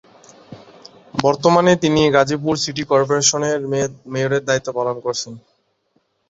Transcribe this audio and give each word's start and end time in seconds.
বর্তমানে 1.15 1.71
তিনি 1.83 2.01
Gazipur 2.15 2.55
city 2.63 2.83
corporation 2.91 3.41
এর 3.49 3.59
মেয়রের 4.13 4.43
দায়িত্ব 4.47 4.69
পালন 4.77 4.95
করছেন। 5.05 5.33